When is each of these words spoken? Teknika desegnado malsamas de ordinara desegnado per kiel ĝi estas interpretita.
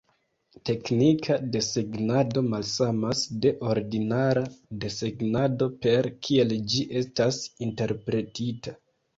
Teknika 0.67 1.35
desegnado 1.55 2.43
malsamas 2.53 3.21
de 3.43 3.51
ordinara 3.73 4.43
desegnado 4.87 5.69
per 5.85 6.11
kiel 6.29 6.59
ĝi 6.73 6.83
estas 7.05 7.41
interpretita. 7.69 8.79